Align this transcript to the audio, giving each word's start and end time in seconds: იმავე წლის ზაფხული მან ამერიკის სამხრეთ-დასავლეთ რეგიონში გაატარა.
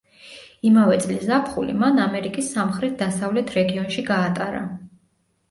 იმავე 0.69 0.95
წლის 1.03 1.25
ზაფხული 1.27 1.75
მან 1.81 2.01
ამერიკის 2.05 2.49
სამხრეთ-დასავლეთ 2.57 3.55
რეგიონში 3.59 4.09
გაატარა. 4.11 4.65